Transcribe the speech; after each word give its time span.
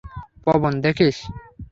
পবন, 0.45 0.73
দেখিস। 0.81 1.17